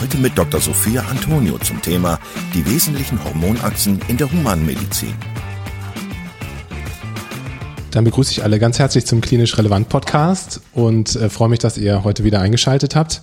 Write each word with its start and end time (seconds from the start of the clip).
Heute 0.00 0.18
mit 0.18 0.36
Dr. 0.36 0.60
Sophia 0.60 1.02
Antonio 1.10 1.58
zum 1.58 1.80
Thema 1.80 2.18
die 2.52 2.66
wesentlichen 2.66 3.22
Hormonachsen 3.22 4.00
in 4.08 4.16
der 4.16 4.30
Humanmedizin. 4.30 5.14
Dann 7.90 8.04
begrüße 8.04 8.32
ich 8.32 8.42
alle 8.42 8.58
ganz 8.58 8.78
herzlich 8.78 9.06
zum 9.06 9.20
Klinisch 9.20 9.56
Relevant 9.56 9.88
Podcast 9.88 10.60
und 10.72 11.14
äh, 11.14 11.30
freue 11.30 11.48
mich, 11.48 11.60
dass 11.60 11.78
ihr 11.78 12.02
heute 12.02 12.24
wieder 12.24 12.40
eingeschaltet 12.40 12.96
habt. 12.96 13.22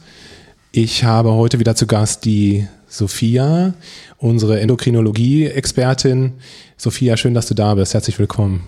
Ich 0.72 1.04
habe 1.04 1.34
heute 1.34 1.59
wieder 1.59 1.76
zu 1.76 1.88
Gast 1.88 2.23
die 2.23 2.68
Sophia, 2.88 3.73
unsere 4.17 4.62
Endokrinologie-Expertin. 4.62 6.40
Sophia, 6.78 7.17
schön, 7.17 7.34
dass 7.34 7.48
du 7.48 7.53
da 7.53 7.76
bist. 7.76 7.94
Herzlich 7.94 8.17
willkommen. 8.17 8.64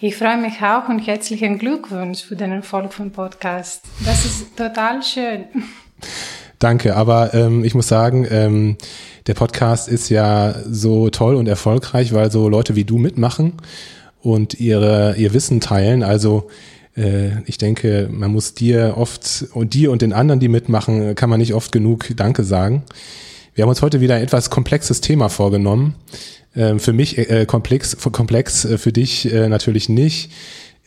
Ich 0.00 0.16
freue 0.16 0.38
mich 0.38 0.60
auch 0.62 0.88
und 0.88 0.98
herzlichen 1.00 1.58
Glückwunsch 1.58 2.22
für 2.22 2.34
den 2.34 2.50
Erfolg 2.50 2.92
vom 2.92 3.12
Podcast. 3.12 3.82
Das 4.04 4.24
ist 4.24 4.56
total 4.56 5.02
schön. 5.02 5.44
Danke, 6.62 6.94
aber 6.94 7.34
ähm, 7.34 7.64
ich 7.64 7.74
muss 7.74 7.88
sagen, 7.88 8.24
ähm, 8.30 8.76
der 9.26 9.34
Podcast 9.34 9.88
ist 9.88 10.10
ja 10.10 10.54
so 10.70 11.10
toll 11.10 11.34
und 11.34 11.48
erfolgreich, 11.48 12.12
weil 12.12 12.30
so 12.30 12.48
Leute 12.48 12.76
wie 12.76 12.84
du 12.84 12.98
mitmachen 12.98 13.54
und 14.20 14.60
ihre, 14.60 15.16
ihr 15.16 15.34
Wissen 15.34 15.60
teilen. 15.60 16.04
Also 16.04 16.48
äh, 16.96 17.42
ich 17.46 17.58
denke, 17.58 18.08
man 18.12 18.30
muss 18.30 18.54
dir 18.54 18.94
oft 18.96 19.46
und 19.54 19.74
dir 19.74 19.90
und 19.90 20.02
den 20.02 20.12
anderen, 20.12 20.38
die 20.38 20.46
mitmachen, 20.46 21.16
kann 21.16 21.28
man 21.28 21.40
nicht 21.40 21.54
oft 21.54 21.72
genug 21.72 22.12
Danke 22.14 22.44
sagen. 22.44 22.84
Wir 23.56 23.62
haben 23.62 23.70
uns 23.70 23.82
heute 23.82 24.00
wieder 24.00 24.14
ein 24.14 24.22
etwas 24.22 24.48
komplexes 24.48 25.00
Thema 25.00 25.30
vorgenommen. 25.30 25.96
Ähm, 26.54 26.78
für 26.78 26.92
mich 26.92 27.18
äh, 27.18 27.44
komplex, 27.44 27.96
komplex, 28.12 28.64
äh, 28.64 28.78
für 28.78 28.92
dich 28.92 29.32
äh, 29.32 29.48
natürlich 29.48 29.88
nicht. 29.88 30.30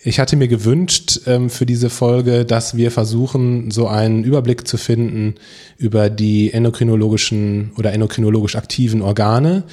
Ich 0.08 0.20
hatte 0.20 0.36
mir 0.36 0.48
gewünscht 0.48 1.22
ähm, 1.26 1.50
für 1.50 1.66
diese 1.66 1.90
Folge, 1.90 2.46
dass 2.46 2.78
wir 2.78 2.92
versuchen, 2.92 3.72
so 3.72 3.88
einen 3.88 4.24
Überblick 4.24 4.68
zu 4.68 4.78
finden 4.78 5.34
über 5.80 6.12
die 6.12 6.54
endokrinologischen 6.54 7.72
oder 7.76 7.92
endokrinologisch 7.92 8.56
aktiven 8.56 9.02
Organe 9.02 9.64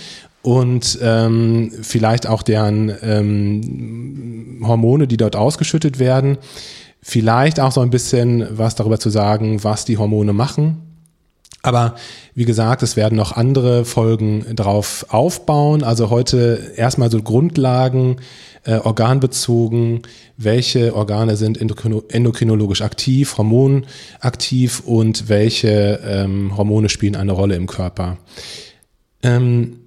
und 0.41 0.99
ähm, 1.03 1.71
vielleicht 1.83 2.27
auch 2.27 2.43
deren 2.43 2.91
ähm, 3.03 4.63
Hormone, 4.67 5.07
die 5.07 5.19
dort 5.19 5.37
ausgeschüttet 5.37 5.99
werden. 5.99 6.39
Vielleicht 7.03 7.61
auch 7.61 7.73
so 7.73 7.83
ein 7.83 7.91
bisschen 7.91 8.47
was 8.53 8.75
darüber 8.75 8.99
zu 8.99 9.11
sagen, 9.11 9.63
was 9.63 9.85
die 9.85 9.99
Hormone 9.99 10.33
machen 10.33 10.92
aber 11.63 11.95
wie 12.35 12.45
gesagt, 12.45 12.83
es 12.83 12.97
werden 12.97 13.17
noch 13.17 13.33
andere 13.33 13.85
Folgen 13.85 14.57
drauf 14.57 15.07
aufbauen. 15.11 15.85
Also 15.85 16.11
heute 16.11 16.73
erstmal 16.77 17.11
so 17.11 17.23
Grundlagen, 17.23 18.17
äh, 18.65 18.77
organbezogen, 18.77 20.03
welche 20.37 20.95
Organe 20.95 21.37
sind 21.37 21.59
endokrinologisch 21.61 22.83
aktiv, 22.83 23.39
hormonaktiv 23.39 24.81
und 24.85 25.29
welche 25.29 26.01
ähm, 26.05 26.57
Hormone 26.57 26.89
spielen 26.89 27.17
eine 27.17 27.33
Rolle 27.33 27.55
im 27.55 27.69
Körper. 27.69 28.19
Ähm, 29.23 29.79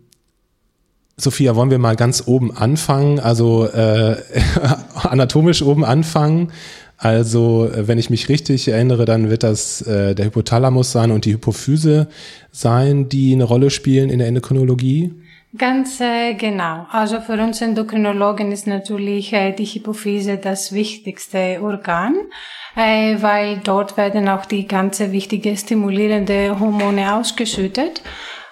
Sophia, 1.17 1.55
wollen 1.55 1.71
wir 1.71 1.79
mal 1.79 1.95
ganz 1.95 2.23
oben 2.25 2.55
anfangen, 2.55 3.19
also 3.19 3.65
äh, 3.67 4.17
anatomisch 4.95 5.61
oben 5.61 5.85
anfangen 5.85 6.51
also, 6.97 7.67
äh, 7.67 7.87
wenn 7.87 7.97
ich 7.97 8.09
mich 8.09 8.29
richtig 8.29 8.67
erinnere, 8.67 9.05
dann 9.05 9.29
wird 9.29 9.43
das 9.43 9.81
äh, 9.81 10.15
der 10.15 10.25
Hypothalamus 10.25 10.91
sein 10.91 11.11
und 11.11 11.25
die 11.25 11.33
Hypophyse 11.33 12.07
sein, 12.51 13.09
die 13.09 13.33
eine 13.33 13.43
Rolle 13.43 13.69
spielen 13.69 14.09
in 14.09 14.19
der 14.19 14.27
Endokrinologie. 14.27 15.13
Ganz 15.57 16.01
äh, 16.01 16.33
genau. 16.33 16.85
Also 16.91 17.21
für 17.21 17.33
uns 17.33 17.61
Endokrinologen 17.61 18.51
ist 18.51 18.67
natürlich 18.67 19.31
äh, 19.31 19.53
die 19.53 19.65
Hypophyse 19.65 20.37
das 20.37 20.73
wichtigste 20.73 21.59
Organ, 21.61 22.15
äh, 22.75 23.15
weil 23.21 23.61
dort 23.63 23.95
werden 23.95 24.27
auch 24.27 24.45
die 24.45 24.67
ganze 24.67 25.13
wichtige 25.13 25.55
stimulierende 25.55 26.59
Hormone 26.59 27.15
ausgeschüttet. 27.15 28.01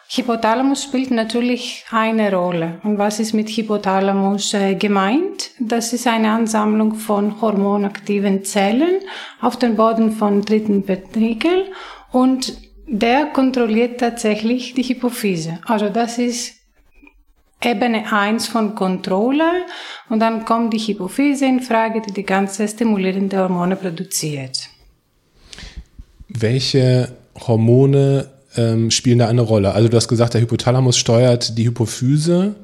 Hypothalamus 0.10 0.84
spielt 0.84 1.12
natürlich 1.12 1.86
eine 1.90 2.32
Rolle. 2.34 2.80
Und 2.84 2.98
was 2.98 3.20
ist 3.20 3.34
mit 3.34 3.50
Hypothalamus 3.50 4.54
äh, 4.54 4.76
gemeint? 4.76 5.52
Das 5.60 5.94
ist 5.94 6.08
eine 6.08 6.32
Ansammlung 6.32 6.96
von 6.96 7.42
hormonaktiven 7.42 8.44
Zellen 8.44 9.00
auf 9.42 9.58
dem 9.58 9.76
Boden 9.76 10.12
von 10.12 10.42
dritten 10.42 10.88
Ventrikel 10.88 11.72
und 12.12 12.54
der 12.86 13.28
kontrolliert 13.28 14.00
tatsächlich 14.00 14.74
die 14.74 14.84
Hypophyse. 14.84 15.60
Also 15.66 15.90
das 15.90 16.18
ist 16.18 16.56
Ebene 17.64 18.12
1 18.12 18.48
von 18.48 18.76
Kontrolle 18.76 19.66
und 20.10 20.20
dann 20.20 20.44
kommt 20.44 20.74
die 20.74 20.80
Hypophyse 20.80 21.46
in 21.46 21.62
Frage, 21.62 22.02
die 22.02 22.12
die 22.12 22.26
ganze 22.26 22.68
stimulierende 22.68 23.38
Hormone 23.38 23.78
produziert. 23.78 24.68
Welche 26.28 27.16
Hormone 27.48 28.33
ähm, 28.56 28.92
spielen 28.92 29.20
da 29.20 29.28
eine 29.28 29.42
Rolle. 29.42 29.74
Also 29.74 29.90
du 29.90 29.98
hast 29.98 30.08
gesagt, 30.08 30.34
der 30.34 30.42
Hypothalamus 30.42 30.98
steuert 30.98 31.58
die 31.58 31.68
Hypophyse. 31.68 32.56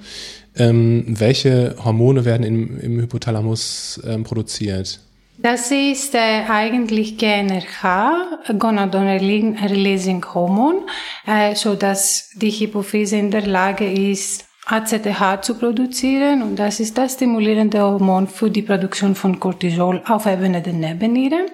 Ähm, 0.55 1.05
welche 1.07 1.75
Hormone 1.83 2.25
werden 2.25 2.43
im, 2.43 2.79
im 2.79 2.99
Hypothalamus 2.99 4.01
ähm, 4.05 4.23
produziert? 4.23 4.99
Das 5.41 5.71
ist 5.71 6.15
äh, 6.15 6.43
eigentlich 6.49 7.17
GNRH, 7.17 8.41
Gonadotropin 8.57 9.57
Releasing 9.57 10.25
Hormone, 10.33 10.79
äh, 11.25 11.55
so 11.55 11.75
dass 11.75 12.31
die 12.35 12.51
Hypophyse 12.51 13.15
in 13.15 13.31
der 13.31 13.47
Lage 13.47 13.89
ist, 13.89 14.48
ACTH 14.65 15.43
zu 15.43 15.55
produzieren 15.55 16.43
und 16.43 16.57
das 16.57 16.79
ist 16.79 16.97
das 16.97 17.13
stimulierende 17.13 17.81
Hormon 17.81 18.27
für 18.27 18.51
die 18.51 18.61
Produktion 18.61 19.15
von 19.15 19.39
Cortisol 19.39 20.01
auf 20.05 20.25
Ebene 20.25 20.61
der 20.61 20.73
Nebennieren. 20.73 21.45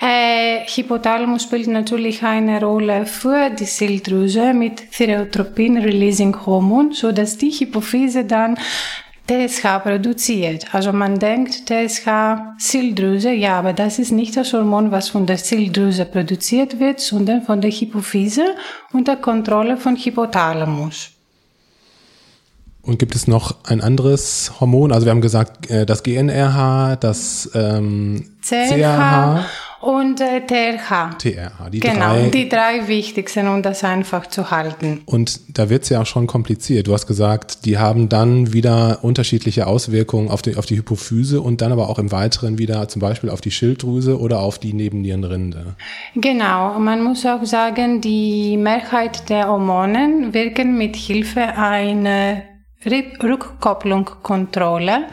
Äh, 0.00 0.60
Hypothalamus 0.66 1.44
spielt 1.44 1.68
natürlich 1.68 2.22
eine 2.22 2.60
Rolle 2.60 3.06
für 3.06 3.50
die 3.50 3.64
Zilldrüse 3.64 4.52
mit 4.52 4.92
Thyrotropin-Releasing-Hormon, 4.92 6.92
so 6.92 7.10
dass 7.10 7.38
die 7.38 7.50
Hypophyse 7.50 8.24
dann 8.24 8.58
TSH 9.26 9.78
produziert. 9.82 10.74
Also 10.74 10.92
man 10.92 11.18
denkt 11.18 11.66
TSH 11.66 12.58
Zilldrüse, 12.58 13.32
ja, 13.32 13.58
aber 13.58 13.72
das 13.72 13.98
ist 13.98 14.12
nicht 14.12 14.36
das 14.36 14.52
Hormon, 14.52 14.90
was 14.90 15.08
von 15.08 15.26
der 15.26 15.38
Zilldrüse 15.38 16.04
produziert 16.04 16.78
wird, 16.78 17.00
sondern 17.00 17.42
von 17.42 17.62
der 17.62 17.70
Hypophyse 17.70 18.54
unter 18.92 19.16
Kontrolle 19.16 19.78
von 19.78 19.96
Hypothalamus. 19.96 21.13
Und 22.84 22.98
gibt 22.98 23.14
es 23.14 23.26
noch 23.26 23.56
ein 23.64 23.80
anderes 23.80 24.52
Hormon? 24.60 24.92
Also 24.92 25.06
wir 25.06 25.10
haben 25.10 25.22
gesagt, 25.22 25.70
äh, 25.70 25.86
das 25.86 26.02
GNRH, 26.02 26.96
das 26.96 27.50
ähm, 27.54 28.30
CRH, 28.42 29.46
und 29.84 30.20
äh, 30.20 30.40
TRH. 30.40 31.18
TRH, 31.18 31.70
die 31.70 31.80
genau, 31.80 32.14
drei. 32.14 32.30
die 32.30 32.48
drei 32.48 32.88
wichtigsten, 32.88 33.48
um 33.48 33.62
das 33.62 33.84
einfach 33.84 34.26
zu 34.26 34.50
halten. 34.50 35.02
Und 35.04 35.40
da 35.58 35.68
wird 35.68 35.82
es 35.82 35.90
ja 35.90 36.00
auch 36.00 36.06
schon 36.06 36.26
kompliziert. 36.26 36.86
Du 36.86 36.94
hast 36.94 37.06
gesagt, 37.06 37.66
die 37.66 37.76
haben 37.76 38.08
dann 38.08 38.54
wieder 38.54 39.00
unterschiedliche 39.02 39.66
Auswirkungen 39.66 40.30
auf 40.30 40.40
die, 40.40 40.56
auf 40.56 40.64
die 40.64 40.78
Hypophyse 40.78 41.40
und 41.40 41.60
dann 41.60 41.70
aber 41.70 41.90
auch 41.90 41.98
im 41.98 42.12
Weiteren 42.12 42.58
wieder 42.58 42.88
zum 42.88 43.00
Beispiel 43.00 43.28
auf 43.28 43.42
die 43.42 43.50
Schilddrüse 43.50 44.18
oder 44.18 44.40
auf 44.40 44.58
die 44.58 44.72
Nebennierenrinde. 44.72 45.76
Genau, 46.14 46.78
man 46.78 47.02
muss 47.02 47.26
auch 47.26 47.44
sagen, 47.44 48.00
die 48.00 48.56
Mehrheit 48.56 49.28
der 49.28 49.48
Hormonen 49.48 50.32
wirken 50.32 50.78
mit 50.78 50.96
Hilfe 50.96 51.42
einer 51.42 52.42
Rückkopplungskontrolle, 52.86 54.98
mhm. 54.98 55.04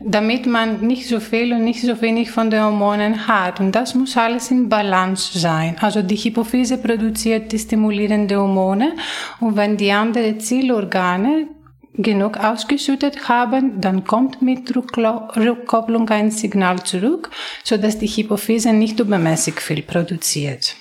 damit 0.00 0.46
man 0.46 0.86
nicht 0.86 1.08
so 1.08 1.20
viel 1.20 1.52
und 1.52 1.64
nicht 1.64 1.82
so 1.82 2.00
wenig 2.00 2.30
von 2.30 2.50
den 2.50 2.62
Hormonen 2.62 3.28
hat. 3.28 3.60
Und 3.60 3.72
das 3.72 3.94
muss 3.94 4.16
alles 4.16 4.50
in 4.50 4.68
Balance 4.68 5.38
sein. 5.38 5.76
Also 5.80 6.02
die 6.02 6.16
Hypophyse 6.16 6.78
produziert 6.78 7.52
die 7.52 7.58
stimulierenden 7.58 8.38
Hormone 8.38 8.92
und 9.40 9.56
wenn 9.56 9.76
die 9.76 9.92
anderen 9.92 10.40
Zielorgane 10.40 11.48
genug 11.94 12.38
ausgeschüttet 12.38 13.28
haben, 13.28 13.80
dann 13.80 14.04
kommt 14.04 14.42
mit 14.42 14.74
Rückkopplung 14.74 16.08
ein 16.08 16.30
Signal 16.30 16.82
zurück, 16.84 17.30
so 17.64 17.76
dass 17.76 17.98
die 17.98 18.06
Hypophyse 18.06 18.72
nicht 18.72 19.00
übermäßig 19.00 19.60
viel 19.60 19.82
produziert. 19.82 20.76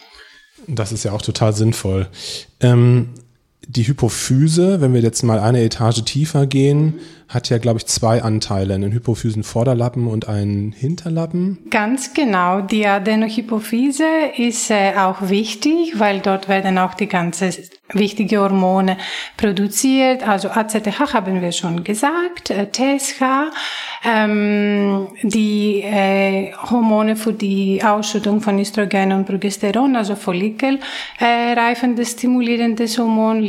Das 0.67 0.91
ist 0.91 1.03
ja 1.03 1.13
auch 1.13 1.21
total 1.21 1.53
sinnvoll. 1.53 2.07
Ähm 2.61 3.13
die 3.69 3.87
Hypophyse, 3.87 4.81
wenn 4.81 4.95
wir 4.95 5.01
jetzt 5.01 5.21
mal 5.21 5.39
eine 5.39 5.61
Etage 5.61 6.03
tiefer 6.03 6.47
gehen, 6.47 6.95
hat 7.29 7.49
ja, 7.49 7.59
glaube 7.59 7.77
ich, 7.77 7.85
zwei 7.85 8.23
Anteile, 8.23 8.73
einen 8.73 8.91
Hypophysenvorderlappen 8.91 10.07
und 10.07 10.27
einen 10.27 10.71
Hinterlappen. 10.71 11.59
Ganz 11.69 12.15
genau. 12.15 12.61
Die 12.61 12.87
Adenohypophyse 12.87 14.07
ist 14.35 14.71
äh, 14.71 14.93
auch 14.97 15.29
wichtig, 15.29 15.99
weil 15.99 16.19
dort 16.21 16.49
werden 16.49 16.79
auch 16.79 16.95
die 16.95 17.05
ganze 17.05 17.51
wichtige 17.93 18.39
Hormone 18.39 18.97
produziert. 19.37 20.27
Also 20.27 20.49
ACTH 20.49 21.13
haben 21.13 21.41
wir 21.41 21.51
schon 21.51 21.83
gesagt, 21.83 22.49
äh, 22.49 22.67
TSH, 22.71 23.21
ähm, 24.05 25.07
die 25.21 25.81
äh, 25.81 26.53
Hormone 26.53 27.15
für 27.15 27.33
die 27.33 27.83
Ausschüttung 27.83 28.41
von 28.41 28.59
Östrogen 28.59 29.11
und 29.11 29.25
Progesteron, 29.25 29.95
also 29.95 30.15
Follikel, 30.15 30.79
äh, 31.19 31.53
reifendes 31.53 32.11
stimulierendes 32.11 32.97
Hormon, 32.97 33.41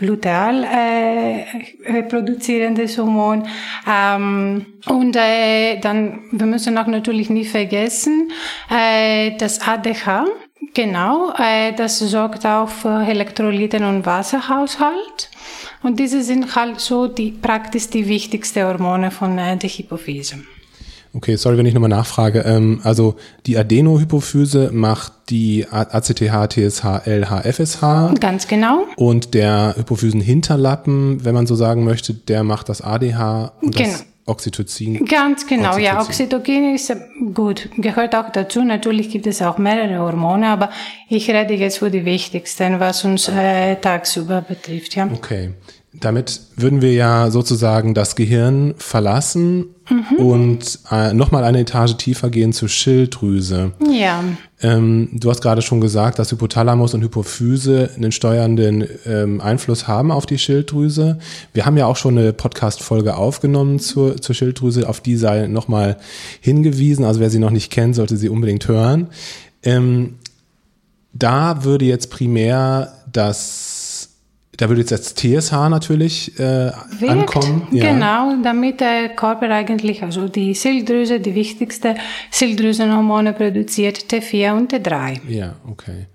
luteal 0.00 0.64
äh, 0.64 1.42
äh, 1.84 2.02
produzierendes 2.02 2.98
Hormon. 2.98 3.46
Ähm, 3.90 4.66
und 4.86 5.16
äh, 5.16 5.78
dann, 5.80 6.24
wir 6.32 6.46
müssen 6.46 6.76
auch 6.78 6.86
natürlich 6.86 7.30
nie 7.30 7.44
vergessen, 7.44 8.30
äh, 8.70 9.36
das 9.38 9.60
ADH, 9.66 10.26
Genau, 10.74 11.32
äh, 11.38 11.72
das 11.72 11.98
sorgt 11.98 12.44
auch 12.44 12.68
für 12.68 13.02
Elektrolyten 13.06 13.84
und 13.84 14.04
Wasserhaushalt. 14.04 15.30
Und 15.82 15.98
diese 15.98 16.22
sind 16.22 16.54
halt 16.54 16.80
so 16.80 17.06
die 17.06 17.30
praktisch 17.30 17.88
die 17.88 18.06
wichtigsten 18.08 18.62
Hormone 18.62 19.10
von 19.10 19.38
äh, 19.38 19.56
der 19.56 19.70
Hypophyse. 19.70 20.36
Okay, 21.16 21.36
sorry, 21.36 21.56
wenn 21.56 21.64
ich 21.64 21.72
nochmal 21.72 21.88
nachfrage. 21.88 22.40
Ähm, 22.40 22.80
also 22.84 23.16
die 23.46 23.56
Adenohypophyse 23.56 24.70
macht 24.72 25.12
die 25.30 25.66
ACTH, 25.70 26.52
TSH, 26.52 26.84
LH, 27.06 27.42
FSH. 27.52 28.14
Ganz 28.20 28.46
genau. 28.46 28.84
Und 28.96 29.32
der 29.32 29.74
Hypophysenhinterlappen, 29.78 31.24
wenn 31.24 31.34
man 31.34 31.46
so 31.46 31.54
sagen 31.54 31.84
möchte, 31.84 32.12
der 32.12 32.44
macht 32.44 32.68
das 32.68 32.82
ADH 32.82 33.52
und 33.62 33.74
genau. 33.74 33.88
das 33.88 34.04
Oxytocin. 34.26 35.06
Ganz 35.06 35.46
genau, 35.46 35.70
Oxytocin. 35.70 35.84
ja. 35.84 36.00
Oxytocin 36.02 36.74
ist 36.74 36.94
gut, 37.32 37.70
gehört 37.78 38.14
auch 38.14 38.30
dazu. 38.30 38.62
Natürlich 38.62 39.08
gibt 39.08 39.26
es 39.26 39.40
auch 39.40 39.56
mehrere 39.56 39.98
Hormone, 40.00 40.48
aber 40.48 40.70
ich 41.08 41.30
rede 41.30 41.54
jetzt 41.54 41.78
für 41.78 41.90
die 41.90 42.04
wichtigsten, 42.04 42.78
was 42.78 43.04
uns 43.04 43.28
äh, 43.28 43.76
tagsüber 43.76 44.42
betrifft. 44.42 44.96
Ja. 44.96 45.08
Okay. 45.10 45.54
Damit 46.00 46.40
würden 46.56 46.82
wir 46.82 46.92
ja 46.92 47.30
sozusagen 47.30 47.94
das 47.94 48.16
Gehirn 48.16 48.74
verlassen 48.76 49.66
mhm. 49.88 50.16
und 50.16 50.78
äh, 50.90 51.12
nochmal 51.12 51.44
eine 51.44 51.60
Etage 51.60 51.96
tiefer 51.96 52.30
gehen 52.30 52.52
zur 52.52 52.68
Schilddrüse. 52.68 53.72
Ja. 53.92 54.22
Ähm, 54.60 55.10
du 55.12 55.30
hast 55.30 55.42
gerade 55.42 55.62
schon 55.62 55.80
gesagt, 55.80 56.18
dass 56.18 56.32
Hypothalamus 56.32 56.94
und 56.94 57.02
Hypophyse 57.02 57.90
einen 57.96 58.12
steuernden 58.12 58.86
ähm, 59.04 59.40
Einfluss 59.40 59.86
haben 59.86 60.10
auf 60.10 60.26
die 60.26 60.38
Schilddrüse. 60.38 61.18
Wir 61.52 61.66
haben 61.66 61.76
ja 61.76 61.86
auch 61.86 61.96
schon 61.96 62.18
eine 62.18 62.32
Podcast-Folge 62.32 63.16
aufgenommen 63.16 63.78
zur, 63.78 64.16
zur 64.20 64.34
Schilddrüse, 64.34 64.88
auf 64.88 65.00
die 65.00 65.16
sei 65.16 65.46
nochmal 65.46 65.96
hingewiesen. 66.40 67.04
Also 67.04 67.20
wer 67.20 67.30
sie 67.30 67.38
noch 67.38 67.50
nicht 67.50 67.70
kennt, 67.70 67.96
sollte 67.96 68.16
sie 68.16 68.28
unbedingt 68.28 68.66
hören. 68.68 69.08
Ähm, 69.62 70.14
da 71.12 71.64
würde 71.64 71.84
jetzt 71.86 72.10
primär 72.10 72.92
das 73.10 73.75
da 74.56 74.68
würde 74.68 74.80
jetzt 74.80 74.92
das 74.92 75.14
TSH 75.14 75.52
natürlich 75.68 76.38
äh, 76.38 76.70
ankommen. 77.06 77.68
Ja. 77.70 77.92
Genau, 77.92 78.34
damit 78.42 78.80
der 78.80 79.10
Körper 79.10 79.50
eigentlich, 79.50 80.02
also 80.02 80.28
die 80.28 80.54
Schilddrüse, 80.54 81.20
die 81.20 81.34
wichtigste 81.34 81.96
Schilddrüsenhormone 82.30 83.32
produziert, 83.32 84.06
T4 84.10 84.56
und 84.56 84.72
T3. 84.72 85.20
Ja, 85.28 85.56
okay. 85.68 86.06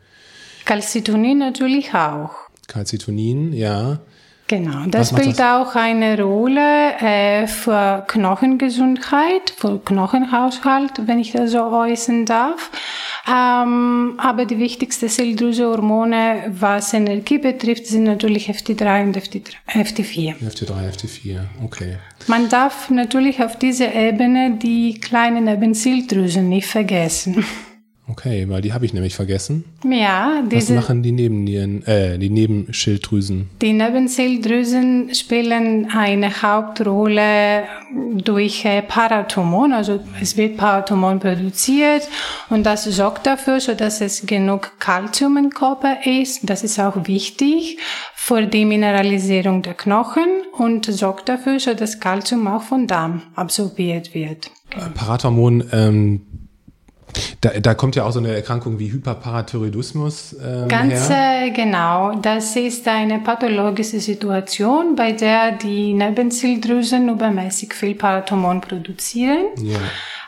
Calcitonin 0.66 1.40
natürlich 1.40 1.94
auch. 1.94 2.32
Calcitonin, 2.68 3.54
ja. 3.54 4.00
Genau, 4.52 4.84
das 4.86 5.12
spielt 5.12 5.40
das? 5.40 5.62
auch 5.62 5.76
eine 5.76 6.22
Rolle 6.22 6.98
äh, 7.00 7.48
für 7.48 8.04
Knochengesundheit, 8.06 9.54
für 9.56 9.80
Knochenhaushalt, 9.80 11.08
wenn 11.08 11.20
ich 11.20 11.32
das 11.32 11.52
so 11.52 11.62
äußern 11.62 12.26
darf. 12.26 12.70
Ähm, 13.26 14.16
aber 14.18 14.44
die 14.44 14.60
wichtigsten 14.60 15.08
Schilddrüsehormone, 15.08 16.48
was 16.50 16.94
Energie 16.94 17.38
betrifft, 17.38 17.88
sind 17.88 18.04
natürlich 18.04 18.50
FT3 18.50 19.04
und 19.04 19.18
FT3, 19.18 19.54
FT4. 19.70 20.36
FT3, 20.42 20.98
FT4, 20.98 21.40
okay. 21.64 21.96
Man 22.28 22.50
darf 22.50 22.90
natürlich 22.90 23.42
auf 23.42 23.58
dieser 23.58 23.96
Ebene 23.96 24.58
die 24.62 25.00
kleinen 25.00 25.46
Nebenschilddrüsen 25.46 26.50
nicht 26.50 26.68
vergessen. 26.68 27.46
Okay, 28.08 28.50
weil 28.50 28.62
die 28.62 28.74
habe 28.74 28.86
ich 28.86 28.94
nämlich 28.94 29.16
vergessen. 29.16 29.64
Ja, 29.90 30.42
diese. 30.42 30.76
Was 30.76 30.84
machen 30.84 31.04
die 31.04 31.12
Nebennieren, 31.12 31.86
äh, 31.86 32.18
die 32.18 32.30
Nebenschilddrüsen? 32.30 33.50
Die 33.62 33.74
Nebenschilddrüsen 33.74 35.14
spielen 35.16 35.90
eine 35.92 36.42
Hauptrolle 36.42 37.64
durch 38.16 38.66
äh, 38.66 38.82
Parathormon, 38.82 39.72
also 39.72 40.00
es 40.20 40.36
wird 40.36 40.58
Parathormon 40.58 41.20
produziert 41.20 42.08
und 42.50 42.66
das 42.66 42.84
sorgt 42.84 43.28
dafür, 43.28 43.60
so 43.60 43.76
dass 43.76 44.02
es 44.02 44.26
genug 44.26 44.80
Kalzium 44.80 45.38
im 45.38 45.50
Körper 45.50 45.98
ist. 46.06 46.50
Das 46.50 46.64
ist 46.64 46.80
auch 46.80 47.08
wichtig 47.08 47.78
für 48.16 48.46
die 48.46 48.66
Mineralisierung 48.66 49.62
der 49.62 49.76
Knochen 49.76 50.44
und 50.58 50.86
sorgt 50.86 51.30
dafür, 51.30 51.60
so 51.60 51.74
dass 51.74 52.00
Kalzium 52.00 52.48
auch 52.48 52.64
vom 52.64 52.88
Darm 52.88 53.22
absorbiert 53.36 54.14
wird. 54.14 54.52
Parathormon 54.96 55.64
ähm, 55.72 56.22
da, 57.42 57.50
da 57.60 57.74
kommt 57.74 57.96
ja 57.96 58.06
auch 58.06 58.12
so 58.12 58.20
eine 58.20 58.34
Erkrankung 58.34 58.80
wie 58.80 58.92
Hyperparathyroidismus 58.92 60.36
ähm, 60.44 60.68
Ganz 60.68 61.10
her. 61.10 61.46
Äh, 61.46 61.52
genau. 61.52 62.14
Das 62.22 62.56
ist 62.56 62.88
eine 62.88 63.20
pathologische 63.20 64.00
Situation, 64.00 64.96
bei 64.96 65.12
der 65.12 65.54
die 65.54 65.94
Nebenschilddrüsen 65.94 67.10
übermäßig 67.10 67.74
viel 67.74 67.96
Parathormon 67.96 68.62
produzieren. 68.62 69.48
Ja. 69.58 69.80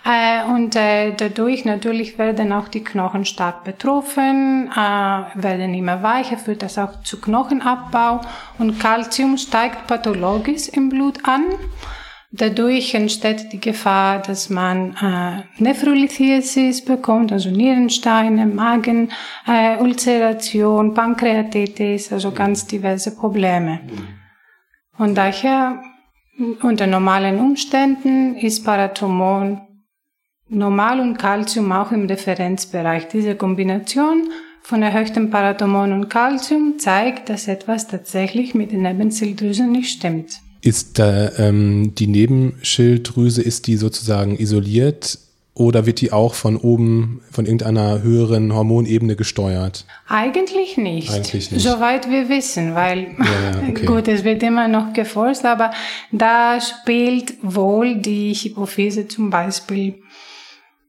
Äh, 0.05 0.43
und 0.51 0.75
äh, 0.75 1.13
dadurch 1.15 1.63
natürlich 1.63 2.17
werden 2.17 2.51
auch 2.51 2.67
die 2.67 2.83
Knochen 2.83 3.23
stark 3.23 3.63
betroffen, 3.63 4.69
äh, 4.69 4.77
werden 4.77 5.73
immer 5.73 6.03
weicher, 6.03 6.37
führt 6.37 6.61
das 6.61 6.77
auch 6.77 7.01
zu 7.03 7.21
Knochenabbau 7.21 8.19
und 8.59 8.79
Calcium 8.79 9.37
steigt 9.37 9.87
pathologisch 9.87 10.67
im 10.69 10.89
Blut 10.89 11.19
an. 11.23 11.45
Dadurch 12.35 12.95
entsteht 12.95 13.53
die 13.53 13.59
Gefahr, 13.59 14.19
dass 14.19 14.49
man 14.49 14.95
äh, 14.99 15.61
Nephrolithiasis 15.61 16.83
bekommt, 16.83 17.31
also 17.31 17.51
Nierensteine, 17.51 18.47
Magen, 18.47 19.11
äh, 19.45 19.77
Ulceration, 19.77 20.95
Pankreatitis, 20.95 22.11
also 22.11 22.31
ganz 22.31 22.65
diverse 22.65 23.15
Probleme. 23.15 23.81
Und 24.97 25.13
daher, 25.15 25.83
unter 26.63 26.87
normalen 26.87 27.39
Umständen, 27.39 28.35
ist 28.35 28.65
Parathormon 28.65 29.61
normal 30.49 31.01
und 31.01 31.19
Calcium 31.19 31.71
auch 31.71 31.91
im 31.91 32.07
Referenzbereich. 32.07 33.09
Diese 33.09 33.35
Kombination 33.35 34.29
von 34.63 34.81
erhöhtem 34.81 35.29
Parathormon 35.29 35.91
und 35.91 36.09
Calcium 36.09 36.79
zeigt, 36.79 37.29
dass 37.29 37.47
etwas 37.47 37.87
tatsächlich 37.87 38.55
mit 38.55 38.71
den 38.71 38.81
Nebenschilddrüsen 38.81 39.71
nicht 39.71 39.91
stimmt. 39.91 40.31
Ist 40.63 40.97
da 40.97 41.29
ähm, 41.39 41.93
die 41.93 42.07
Nebenschilddrüse, 42.07 43.41
ist 43.41 43.67
die 43.67 43.75
sozusagen 43.75 44.39
isoliert 44.39 45.19
oder 45.55 45.85
wird 45.85 45.99
die 45.99 46.13
auch 46.13 46.35
von 46.35 46.55
oben, 46.55 47.19
von 47.29 47.45
irgendeiner 47.45 48.01
höheren 48.01 48.53
Hormonebene 48.53 49.17
gesteuert? 49.17 49.85
Eigentlich 50.07 50.77
nicht. 50.77 51.11
Eigentlich 51.11 51.51
nicht. 51.51 51.61
Soweit 51.61 52.09
wir 52.09 52.29
wissen, 52.29 52.75
weil 52.75 53.13
ja, 53.19 53.61
okay. 53.69 53.85
gut, 53.85 54.07
es 54.07 54.23
wird 54.23 54.41
immer 54.41 54.69
noch 54.69 54.93
geforscht, 54.93 55.43
aber 55.43 55.71
da 56.13 56.61
spielt 56.61 57.33
wohl 57.41 57.97
die 57.97 58.33
Hypophyse 58.33 59.09
zum 59.09 59.31
Beispiel 59.31 59.95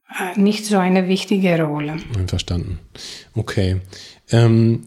äh, 0.09 0.39
nicht 0.39 0.67
so 0.67 0.79
eine 0.79 1.09
wichtige 1.09 1.61
Rolle. 1.61 1.97
Verstanden. 2.29 2.79
Okay. 3.35 3.81
Ähm, 4.31 4.85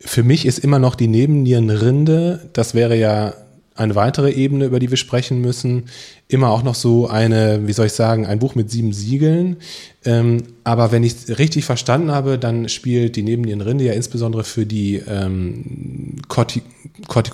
für 0.00 0.22
mich 0.22 0.46
ist 0.46 0.58
immer 0.58 0.78
noch 0.78 0.94
die 0.94 1.06
Nebennierenrinde, 1.06 2.48
das 2.54 2.74
wäre 2.74 2.96
ja 2.96 3.34
eine 3.80 3.94
weitere 3.94 4.30
Ebene, 4.30 4.66
über 4.66 4.78
die 4.78 4.90
wir 4.90 4.98
sprechen 4.98 5.40
müssen. 5.40 5.84
Immer 6.28 6.50
auch 6.50 6.62
noch 6.62 6.74
so 6.74 7.08
eine, 7.08 7.66
wie 7.66 7.72
soll 7.72 7.86
ich 7.86 7.94
sagen, 7.94 8.26
ein 8.26 8.38
Buch 8.38 8.54
mit 8.54 8.70
sieben 8.70 8.92
Siegeln. 8.92 9.56
Ähm, 10.04 10.42
aber 10.64 10.92
wenn 10.92 11.02
ich 11.02 11.14
es 11.14 11.38
richtig 11.38 11.64
verstanden 11.64 12.10
habe, 12.10 12.38
dann 12.38 12.68
spielt 12.68 13.16
die 13.16 13.22
Nebennierenrinde 13.22 13.84
ja 13.84 13.94
insbesondere 13.94 14.44
für 14.44 14.66
die 14.66 14.96
ähm, 14.96 16.16
Corticoid, 16.28 17.30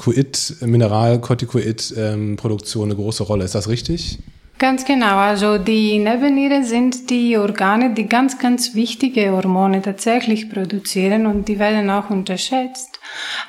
Mineral-Corticoid-Produktion 0.61 2.85
ähm, 2.85 2.91
eine 2.91 3.03
große 3.03 3.25
Rolle. 3.25 3.45
Ist 3.45 3.57
das 3.57 3.69
richtig? 3.69 4.21
Ganz 4.59 4.87
genau. 4.87 5.17
Also 5.19 5.59
die 5.59 5.99
Nebennieren 5.99 6.65
sind 6.65 7.11
die 7.11 7.37
Organe, 7.37 7.93
die 7.93 8.07
ganz, 8.07 8.39
ganz 8.39 8.75
wichtige 8.75 9.31
Hormone 9.31 9.83
tatsächlich 9.83 10.49
produzieren 10.49 11.27
und 11.27 11.47
die 11.47 11.59
werden 11.59 11.91
auch 11.91 12.09
unterschätzt. 12.09 12.99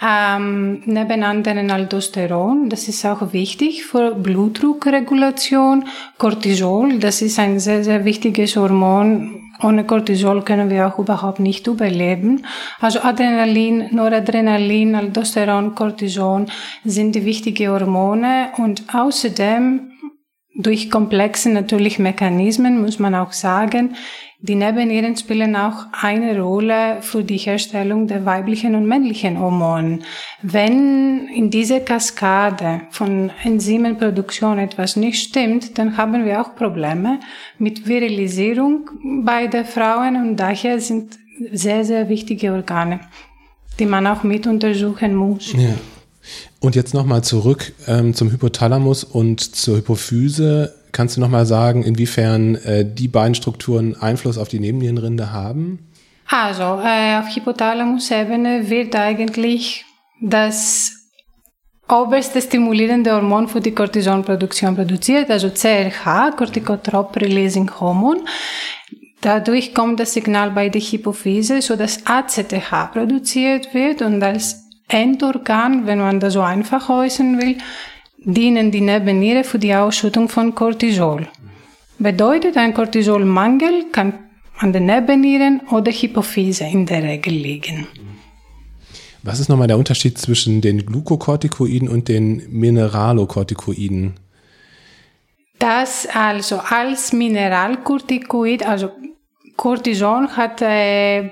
Ähm, 0.05 0.83
neben 0.85 1.23
anderen 1.23 1.71
Aldosteron, 1.71 2.69
das 2.69 2.89
ist 2.89 3.05
auch 3.05 3.31
wichtig 3.31 3.85
für 3.85 4.15
Blutdruckregulation. 4.15 5.85
Cortisol, 6.17 6.99
das 6.99 7.21
ist 7.21 7.39
ein 7.39 7.61
sehr, 7.61 7.85
sehr 7.85 8.03
wichtiges 8.03 8.57
Hormon. 8.57 9.43
Ohne 9.63 9.85
Cortisol 9.85 10.43
können 10.43 10.69
wir 10.69 10.87
auch 10.87 10.99
überhaupt 10.99 11.39
nicht 11.39 11.65
überleben. 11.67 12.45
Also 12.81 12.99
Adrenalin, 12.99 13.87
Noradrenalin, 13.91 14.93
Aldosteron, 14.93 15.73
Cortison 15.73 16.47
sind 16.83 17.15
die 17.15 17.23
wichtigen 17.23 17.69
Hormone 17.69 18.49
und 18.57 18.83
außerdem 18.93 19.93
durch 20.57 20.89
komplexe 20.89 21.49
natürlich 21.49 21.99
Mechanismen, 21.99 22.81
muss 22.81 22.99
man 22.99 23.13
auch 23.15 23.31
sagen, 23.31 23.95
die 24.39 24.55
Nebennieren 24.55 25.17
spielen 25.17 25.55
auch 25.55 25.87
eine 25.99 26.39
Rolle 26.39 26.97
für 27.01 27.23
die 27.23 27.37
Herstellung 27.37 28.05
der 28.05 28.23
weiblichen 28.25 28.75
und 28.75 28.85
männlichen 28.85 29.39
Hormonen. 29.39 30.03
Wenn 30.43 31.27
in 31.27 31.49
dieser 31.49 31.79
Kaskade 31.79 32.81
von 32.91 33.31
Enzymenproduktion 33.43 34.59
etwas 34.59 34.95
nicht 34.95 35.23
stimmt, 35.23 35.77
dann 35.79 35.97
haben 35.97 36.25
wir 36.25 36.41
auch 36.41 36.55
Probleme 36.55 37.19
mit 37.57 37.87
Virilisierung 37.87 38.89
bei 39.23 39.47
den 39.47 39.65
Frauen 39.65 40.15
und 40.15 40.35
daher 40.35 40.79
sind 40.79 41.17
sehr, 41.51 41.83
sehr 41.83 42.07
wichtige 42.07 42.51
Organe, 42.51 42.99
die 43.79 43.87
man 43.87 44.05
auch 44.05 44.21
mit 44.21 44.45
untersuchen 44.45 45.15
muss. 45.15 45.53
Ja. 45.53 45.73
Und 46.67 46.75
jetzt 46.75 46.93
nochmal 46.93 47.23
zurück 47.23 47.71
ähm, 47.87 48.13
zum 48.13 48.29
Hypothalamus 48.29 49.05
und 49.05 49.39
zur 49.39 49.77
Hypophyse. 49.77 50.75
Kannst 50.91 51.15
du 51.15 51.21
nochmal 51.21 51.45
sagen, 51.45 51.81
inwiefern 51.81 52.55
äh, 52.55 52.83
die 52.83 53.07
beiden 53.07 53.35
Strukturen 53.35 53.95
Einfluss 53.95 54.37
auf 54.37 54.49
die 54.49 54.59
Nebennierenrinde 54.59 55.31
haben? 55.31 55.79
Also, 56.27 56.81
äh, 56.83 57.19
auf 57.19 57.33
Hypothalamus-Ebene 57.33 58.69
wird 58.69 58.97
eigentlich 58.97 59.85
das 60.19 60.91
oberste 61.87 62.41
stimulierende 62.41 63.13
Hormon 63.13 63.47
für 63.47 63.61
die 63.61 63.71
Cortisonproduktion 63.71 64.75
produziert, 64.75 65.29
also 65.29 65.49
CRH, 65.49 66.31
Corticotrope 66.31 67.21
Releasing 67.21 67.71
Hormone. 67.79 68.25
Dadurch 69.21 69.73
kommt 69.73 70.01
das 70.01 70.11
Signal 70.11 70.51
bei 70.51 70.67
der 70.67 70.81
Hypophyse, 70.81 71.61
so 71.61 71.77
dass 71.77 72.05
ACTH 72.05 72.91
produziert 72.91 73.73
wird 73.73 74.01
und 74.01 74.21
als 74.21 74.66
Endorgan, 74.87 75.85
wenn 75.85 75.99
man 75.99 76.19
das 76.19 76.33
so 76.33 76.41
einfach 76.41 76.89
äußern 76.89 77.41
will, 77.41 77.57
dienen 78.17 78.71
die 78.71 78.81
Nebenniere 78.81 79.43
für 79.43 79.59
die 79.59 79.73
Ausschüttung 79.73 80.29
von 80.29 80.55
Cortisol. 80.55 81.27
Bedeutet, 81.99 82.57
ein 82.57 82.73
Cortisolmangel 82.73 83.85
kann 83.91 84.13
an 84.57 84.73
den 84.73 84.85
Nebennieren 84.85 85.61
oder 85.71 85.91
Hypophyse 85.91 86.65
in 86.65 86.85
der 86.85 87.03
Regel 87.03 87.33
liegen. 87.33 87.87
Was 89.23 89.39
ist 89.39 89.49
nochmal 89.49 89.67
der 89.67 89.77
Unterschied 89.77 90.17
zwischen 90.17 90.61
den 90.61 90.85
Glukokortikoiden 90.85 91.89
und 91.89 92.07
den 92.07 92.43
Mineralokortikoiden? 92.49 94.13
Das 95.59 96.07
also 96.07 96.59
als 96.59 97.13
Mineralkortikoid, 97.13 98.65
also 98.65 98.91
Cortison 99.55 100.37
hat 100.37 100.61
äh, 100.61 101.29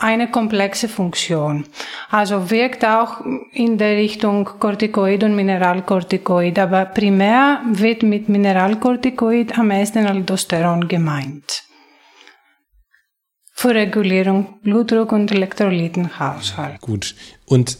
eine 0.00 0.30
komplexe 0.30 0.88
Funktion. 0.88 1.64
Also 2.10 2.50
wirkt 2.50 2.84
auch 2.84 3.20
in 3.52 3.78
der 3.78 3.96
Richtung 3.96 4.48
Corticoid 4.58 5.22
und 5.22 5.36
Mineralkortikoid, 5.36 6.58
aber 6.58 6.86
primär 6.86 7.60
wird 7.70 8.02
mit 8.02 8.28
Mineralkortikoid 8.28 9.58
am 9.58 9.68
meisten 9.68 10.06
Aldosteron 10.06 10.88
gemeint. 10.88 11.64
Für 13.52 13.74
Regulierung 13.74 14.58
Blutdruck 14.62 15.12
und 15.12 15.30
Elektrolytenhaushalt. 15.30 16.80
Gut. 16.80 17.14
Und 17.44 17.76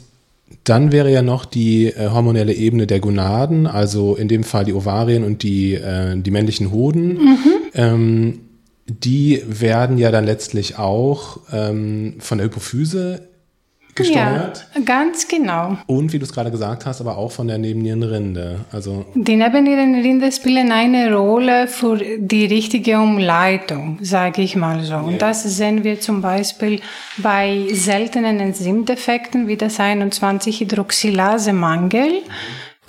dann 0.65 0.93
wäre 0.93 1.11
ja 1.11 1.23
noch 1.23 1.47
die 1.47 1.87
äh, 1.87 2.11
hormonelle 2.11 2.53
Ebene 2.53 2.87
der 2.87 3.01
Gonaden, 3.01 3.67
also 3.67 4.15
in 4.15 4.29
dem 4.29 4.45
Fall 4.45 4.67
die 4.67 4.75
Ovarien 4.75 5.25
und 5.25 5.43
die, 5.43 5.75
äh, 5.75 6.21
die 6.21 6.31
männlichen 6.31 6.71
Hoden. 6.71 7.15
Mhm. 7.15 7.39
Ähm, 7.73 8.41
die 8.87 9.43
werden 9.47 9.99
ja 9.99 10.11
dann 10.11 10.25
letztlich 10.25 10.79
auch 10.79 11.41
ähm, 11.53 12.15
von 12.19 12.39
der 12.39 12.47
Hypophyse 12.47 13.29
gesteuert. 13.95 14.67
Ja, 14.75 14.81
ganz 14.85 15.29
genau. 15.29 15.77
Und 15.87 16.13
wie 16.13 16.19
du 16.19 16.25
es 16.25 16.33
gerade 16.33 16.51
gesagt 16.51 16.85
hast, 16.87 17.01
aber 17.01 17.17
auch 17.19 17.31
von 17.33 17.47
der 17.49 17.59
Nebennierenrinde. 17.59 18.61
Also 18.73 19.05
die 19.15 19.37
Nebennierenrinde 19.37 20.33
spielen 20.33 20.73
eine 20.73 21.15
Rolle 21.15 21.69
für 21.69 21.99
die 22.19 22.47
richtige 22.47 22.99
Umleitung, 22.99 23.99
sage 24.01 24.41
ich 24.43 24.57
mal 24.57 24.83
so. 24.85 24.97
Und 24.97 25.23
das 25.23 25.43
sehen 25.43 25.85
wir 25.85 26.01
zum 26.01 26.23
Beispiel 26.23 26.81
bei 27.19 27.67
seltenen 27.73 28.41
Enzymdefekten 28.41 29.47
wie 29.47 29.57
das 29.57 29.79
21-Hydroxylase-Mangel. 29.79 32.09
Mhm 32.09 32.23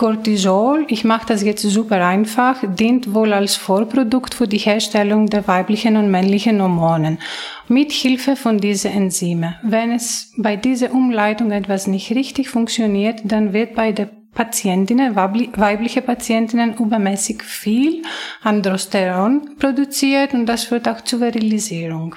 Cortisol, 0.02 0.88
ich 0.88 1.04
mache 1.04 1.28
das 1.28 1.44
jetzt 1.44 1.62
super 1.62 2.04
einfach, 2.04 2.64
dient 2.68 3.14
wohl 3.14 3.34
als 3.34 3.56
Vorprodukt 3.56 4.34
für 4.34 4.48
die 4.48 4.58
Herstellung 4.58 5.28
der 5.28 5.48
weiblichen 5.48 5.96
und 5.96 6.10
männlichen 6.10 6.60
Hormonen 6.60 7.20
mit 7.68 7.92
Hilfe 7.92 8.36
von 8.36 8.58
diesen 8.58 8.94
Enzymen. 8.94 9.54
Wenn 9.62 9.92
es 9.92 10.34
bei 10.38 10.56
dieser 10.56 10.92
Umleitung 10.92 11.52
etwas 11.52 11.86
nicht 11.86 12.10
richtig 12.16 12.50
funktioniert, 12.50 13.22
dann 13.26 13.54
wird 13.54 13.76
bei 13.76 13.92
der 13.92 14.10
Patientinnen, 14.34 15.16
weibliche 15.16 16.02
Patientinnen 16.02 16.78
übermäßig 16.78 17.44
viel 17.44 18.02
Androsteron 18.42 19.56
produziert 19.60 20.34
und 20.34 20.48
das 20.48 20.64
führt 20.64 20.90
auch 20.90 21.02
zur 21.02 21.22
Virilisierung. 21.22 22.16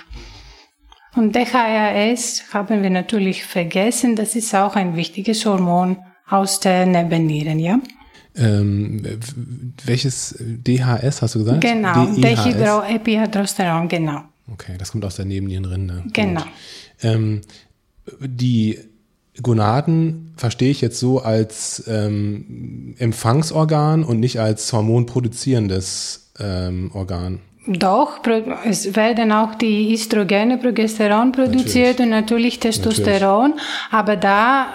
Und 1.16 1.36
DHRS 1.36 2.44
haben 2.54 2.82
wir 2.82 2.88
natürlich 2.88 3.44
vergessen, 3.44 4.16
das 4.16 4.36
ist 4.36 4.54
auch 4.54 4.74
ein 4.74 4.96
wichtiges 4.96 5.44
Hormon 5.44 5.98
aus 6.28 6.60
der 6.60 6.86
Nebennieren, 6.86 7.58
ja. 7.58 7.78
Ähm, 8.36 9.02
welches 9.84 10.34
DHS 10.40 11.22
hast 11.22 11.34
du 11.36 11.40
gesagt? 11.40 11.60
Genau, 11.60 12.06
Dehydroepiandrosteron, 12.06 13.88
genau. 13.88 14.22
Okay, 14.52 14.74
das 14.76 14.90
kommt 14.90 15.04
aus 15.04 15.16
der 15.16 15.24
Nebennierenrinde. 15.24 16.02
Genau. 16.12 16.42
Ähm, 17.02 17.42
die 18.20 18.78
Gonaden 19.42 20.32
verstehe 20.36 20.70
ich 20.70 20.80
jetzt 20.80 20.98
so 20.98 21.20
als 21.20 21.84
ähm, 21.88 22.94
Empfangsorgan 22.98 24.04
und 24.04 24.20
nicht 24.20 24.40
als 24.40 24.72
hormonproduzierendes 24.72 26.32
ähm, 26.38 26.90
Organ. 26.92 27.40
Doch, 27.66 28.20
es 28.64 28.94
werden 28.94 29.32
auch 29.32 29.54
die 29.54 29.94
Östrogene, 29.94 30.58
Progesteron 30.58 31.32
produziert 31.32 31.98
natürlich. 31.98 32.00
und 32.00 32.10
natürlich 32.10 32.60
Testosteron, 32.60 33.50
natürlich. 33.50 33.68
aber 33.90 34.16
da 34.16 34.66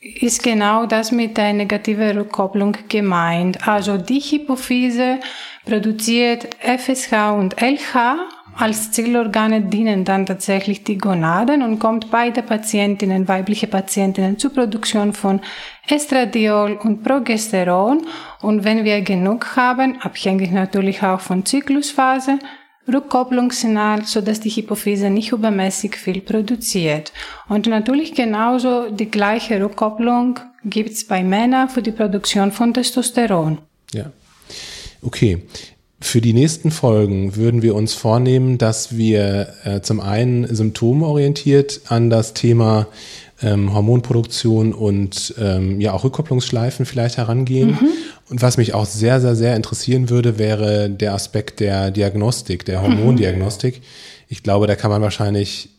ist 0.00 0.42
genau 0.42 0.86
das 0.86 1.12
mit 1.12 1.36
der 1.36 1.52
negativen 1.52 2.16
Rückkopplung 2.16 2.76
gemeint. 2.88 3.68
Also 3.68 3.98
die 3.98 4.20
Hypophyse 4.20 5.20
produziert 5.66 6.48
FSH 6.58 7.32
und 7.32 7.60
LH. 7.60 8.16
Als 8.56 8.90
Zielorgane 8.90 9.62
dienen 9.62 10.04
dann 10.04 10.26
tatsächlich 10.26 10.84
die 10.84 10.98
Gonaden 10.98 11.62
und 11.62 11.78
kommt 11.78 12.10
bei 12.10 12.30
den 12.30 12.44
Patientinnen, 12.44 13.28
weibliche 13.28 13.68
Patientinnen 13.68 14.38
zur 14.38 14.52
Produktion 14.52 15.12
von 15.12 15.40
Estradiol 15.86 16.78
und 16.82 17.02
Progesteron. 17.04 18.06
Und 18.42 18.64
wenn 18.64 18.84
wir 18.84 19.02
genug 19.02 19.56
haben, 19.56 20.00
abhängig 20.00 20.50
natürlich 20.50 21.02
auch 21.02 21.20
von 21.20 21.46
Zyklusphase, 21.46 22.38
Rückkopplungssignal, 22.88 24.04
so 24.04 24.20
dass 24.20 24.40
die 24.40 24.50
Hypophyse 24.50 25.10
nicht 25.10 25.32
übermäßig 25.32 25.96
viel 25.96 26.20
produziert. 26.20 27.12
Und 27.48 27.66
natürlich 27.66 28.14
genauso 28.14 28.90
die 28.90 29.10
gleiche 29.10 29.62
Rückkopplung 29.62 30.40
gibt 30.64 30.90
es 30.90 31.06
bei 31.06 31.22
Männern 31.22 31.68
für 31.68 31.82
die 31.82 31.92
Produktion 31.92 32.52
von 32.52 32.74
Testosteron. 32.74 33.58
Ja. 33.92 34.10
Okay. 35.02 35.42
Für 36.02 36.22
die 36.22 36.32
nächsten 36.32 36.70
Folgen 36.70 37.36
würden 37.36 37.60
wir 37.60 37.74
uns 37.74 37.92
vornehmen, 37.92 38.56
dass 38.56 38.96
wir 38.96 39.48
äh, 39.64 39.82
zum 39.82 40.00
einen 40.00 40.52
symptomorientiert 40.54 41.82
an 41.88 42.08
das 42.08 42.32
Thema 42.32 42.86
ähm, 43.42 43.74
Hormonproduktion 43.74 44.72
und 44.72 45.34
ähm, 45.38 45.80
ja 45.80 45.92
auch 45.92 46.04
Rückkopplungsschleifen 46.04 46.86
vielleicht 46.86 47.18
herangehen. 47.18 47.72
Mhm. 47.72 47.88
Und 48.30 48.42
was 48.42 48.56
mich 48.56 48.74
auch 48.74 48.86
sehr, 48.86 49.20
sehr, 49.20 49.34
sehr 49.34 49.56
interessieren 49.56 50.08
würde, 50.08 50.38
wäre 50.38 50.88
der 50.88 51.14
Aspekt 51.14 51.58
der 51.58 51.90
Diagnostik, 51.90 52.64
der 52.64 52.80
Hormondiagnostik. 52.80 53.78
Mhm. 53.78 53.84
Ich 54.28 54.44
glaube, 54.44 54.68
da 54.68 54.76
kann 54.76 54.90
man 54.90 55.02
wahrscheinlich 55.02 55.70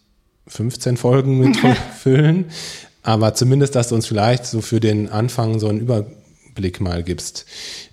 15 0.48 0.98
Folgen 0.98 1.40
mit 1.40 1.58
füllen. 1.98 2.46
Aber 3.04 3.34
zumindest, 3.34 3.76
dass 3.76 3.88
du 3.88 3.96
uns 3.96 4.06
vielleicht 4.06 4.46
so 4.46 4.60
für 4.60 4.82
den 4.82 5.08
Anfang 5.10 5.60
so 5.60 5.70
einen 5.70 5.80
Überblick 5.80 6.82
mal 6.82 7.04
gibst. 7.04 7.46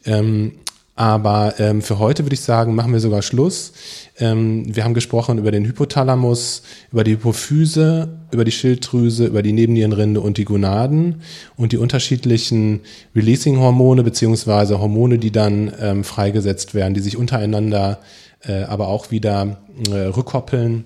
Ähm, 0.05 0.55
aber 0.99 1.55
ähm, 1.61 1.81
für 1.81 2.01
heute 2.01 2.25
würde 2.25 2.35
ich 2.35 2.41
sagen, 2.41 2.75
machen 2.75 2.93
wir 2.93 2.99
sogar 2.99 3.23
Schluss. 3.23 3.73
Ähm, 4.19 4.75
wir 4.75 4.83
haben 4.83 4.95
gesprochen 4.95 5.39
über 5.39 5.53
den 5.53 5.65
Hypothalamus, 5.65 6.65
über 6.91 7.05
die 7.05 7.13
Hypophyse, 7.13 8.09
über 8.33 8.45
die 8.45 8.51
Schilddrüse, 8.51 9.27
über 9.27 9.43
die 9.43 9.53
Nebennierenrinde 9.53 10.21
und 10.21 10.39
die 10.39 10.45
Gonaden 10.45 11.23
und 11.57 11.71
die 11.71 11.77
unterschiedlichen 11.77 12.81
Releasing-Hormone 13.15 14.03
beziehungsweise 14.03 14.81
Hormone, 14.81 15.19
die 15.19 15.31
dann 15.31 15.73
ähm, 15.81 16.03
freigesetzt 16.03 16.75
werden, 16.75 16.95
die 16.95 17.01
sich 17.01 17.17
untereinander 17.17 18.01
äh, 18.43 18.65
aber 18.65 18.89
auch 18.89 19.13
wieder 19.13 19.59
äh, 19.89 19.95
rückkoppeln 19.95 20.85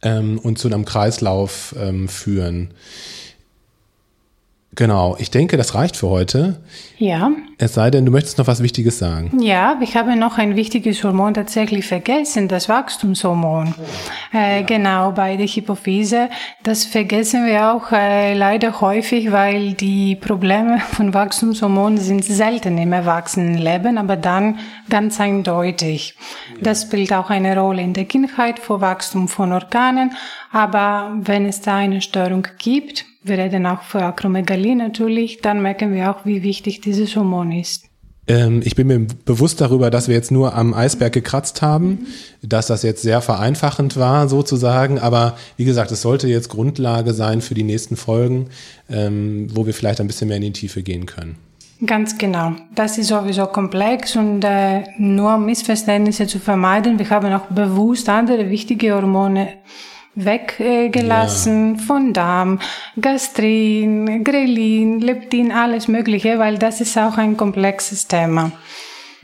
ähm, 0.00 0.38
und 0.38 0.58
zu 0.58 0.68
einem 0.68 0.86
Kreislauf 0.86 1.74
ähm, 1.78 2.08
führen. 2.08 2.70
Genau, 4.76 5.16
ich 5.18 5.32
denke, 5.32 5.56
das 5.56 5.74
reicht 5.74 5.96
für 5.96 6.08
heute. 6.08 6.60
Ja. 6.96 7.32
Es 7.58 7.74
sei 7.74 7.90
denn, 7.90 8.06
du 8.06 8.12
möchtest 8.12 8.38
noch 8.38 8.46
was 8.46 8.62
Wichtiges 8.62 9.00
sagen. 9.00 9.40
Ja, 9.40 9.76
ich 9.82 9.96
habe 9.96 10.14
noch 10.14 10.38
ein 10.38 10.54
wichtiges 10.54 11.02
Hormon 11.02 11.34
tatsächlich 11.34 11.88
vergessen, 11.88 12.46
das 12.46 12.68
Wachstumshormon. 12.68 13.74
Äh, 14.32 14.62
genau, 14.62 15.10
bei 15.10 15.36
der 15.36 15.48
Hypophyse. 15.48 16.28
Das 16.62 16.84
vergessen 16.84 17.46
wir 17.46 17.72
auch 17.72 17.90
äh, 17.90 18.34
leider 18.34 18.80
häufig, 18.80 19.32
weil 19.32 19.72
die 19.72 20.14
Probleme 20.14 20.78
von 20.92 21.12
Wachstumshormonen 21.12 21.98
sind 21.98 22.24
selten 22.24 22.78
im 22.78 22.92
Erwachsenenleben, 22.92 23.98
aber 23.98 24.14
dann 24.14 24.60
ganz 24.88 25.18
eindeutig. 25.18 26.14
Das 26.60 26.82
spielt 26.82 27.12
auch 27.12 27.28
eine 27.28 27.58
Rolle 27.58 27.82
in 27.82 27.92
der 27.92 28.04
Kindheit 28.04 28.60
vor 28.60 28.80
Wachstum 28.80 29.26
von 29.26 29.52
Organen, 29.52 30.12
aber 30.52 31.12
wenn 31.20 31.44
es 31.44 31.60
da 31.60 31.76
eine 31.76 32.00
Störung 32.00 32.46
gibt, 32.58 33.09
wir 33.22 33.38
reden 33.38 33.66
auch 33.66 33.82
für 33.82 34.02
Akromegalie 34.02 34.74
natürlich, 34.74 35.40
dann 35.40 35.62
merken 35.62 35.92
wir 35.92 36.10
auch, 36.10 36.24
wie 36.24 36.42
wichtig 36.42 36.80
dieses 36.80 37.16
Hormon 37.16 37.52
ist. 37.52 37.84
Ähm, 38.28 38.60
ich 38.64 38.76
bin 38.76 38.86
mir 38.86 39.06
bewusst 39.24 39.60
darüber, 39.60 39.90
dass 39.90 40.08
wir 40.08 40.14
jetzt 40.14 40.30
nur 40.30 40.54
am 40.54 40.72
Eisberg 40.72 41.12
gekratzt 41.12 41.62
haben, 41.62 42.06
dass 42.42 42.68
das 42.68 42.82
jetzt 42.82 43.02
sehr 43.02 43.20
vereinfachend 43.20 43.96
war 43.96 44.28
sozusagen, 44.28 44.98
aber 44.98 45.36
wie 45.56 45.64
gesagt, 45.64 45.90
es 45.90 46.02
sollte 46.02 46.28
jetzt 46.28 46.48
Grundlage 46.48 47.12
sein 47.12 47.40
für 47.40 47.54
die 47.54 47.64
nächsten 47.64 47.96
Folgen, 47.96 48.48
ähm, 48.88 49.48
wo 49.52 49.66
wir 49.66 49.74
vielleicht 49.74 50.00
ein 50.00 50.06
bisschen 50.06 50.28
mehr 50.28 50.36
in 50.36 50.44
die 50.44 50.52
Tiefe 50.52 50.82
gehen 50.82 51.06
können. 51.06 51.36
Ganz 51.84 52.18
genau. 52.18 52.52
Das 52.74 52.98
ist 52.98 53.08
sowieso 53.08 53.46
komplex 53.46 54.14
und 54.14 54.44
äh, 54.44 54.82
nur 54.98 55.38
Missverständnisse 55.38 56.26
zu 56.26 56.38
vermeiden. 56.38 56.98
Wir 56.98 57.08
haben 57.08 57.32
auch 57.32 57.46
bewusst 57.46 58.08
andere 58.10 58.50
wichtige 58.50 58.94
Hormone 58.94 59.48
weggelassen 60.24 61.76
ja. 61.76 61.82
von 61.82 62.12
Darm, 62.12 62.60
Gastrin, 63.00 64.24
Grelin, 64.24 65.00
Leptin, 65.00 65.52
alles 65.52 65.88
Mögliche, 65.88 66.38
weil 66.38 66.58
das 66.58 66.80
ist 66.80 66.96
auch 66.98 67.16
ein 67.16 67.36
komplexes 67.36 68.06
Thema. 68.06 68.52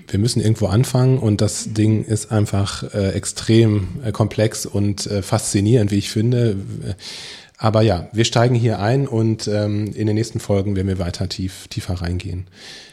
Wir 0.09 0.19
müssen 0.21 0.41
irgendwo 0.41 0.67
anfangen 0.67 1.19
und 1.19 1.41
das 1.41 1.73
Ding 1.73 2.05
ist 2.05 2.31
einfach 2.31 2.95
äh, 2.95 3.11
extrem 3.11 3.89
äh, 4.05 4.13
komplex 4.13 4.65
und 4.65 5.07
äh, 5.07 5.23
faszinierend, 5.23 5.91
wie 5.91 5.99
ich 5.99 6.11
finde. 6.11 6.57
Aber 7.59 7.81
ja, 7.81 8.09
wir 8.13 8.27
steigen 8.27 8.55
hier 8.55 8.81
ein 8.81 9.09
und 9.09 9.49
ähm, 9.49 9.93
in 9.95 10.07
den 10.07 10.15
nächsten 10.15 10.41
Folgen 10.41 10.77
werden 10.77 10.89
wir 10.89 10.99
weiter 10.99 11.27
tief, 11.29 11.69
tiefer 11.69 11.95
reingehen. 11.95 12.47